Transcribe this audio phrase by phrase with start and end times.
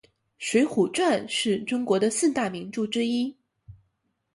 [0.39, 3.37] 水浒传是中国的四大名著之一。